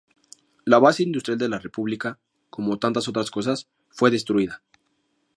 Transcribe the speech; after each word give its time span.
La 0.65 0.79
base 0.79 1.03
industrial 1.03 1.37
de 1.37 1.47
la 1.47 1.59
república, 1.59 2.17
como 2.49 2.79
tantas 2.79 3.07
otras 3.07 3.29
cosas, 3.29 3.69
fue 3.91 4.09
destruida. 4.09 4.63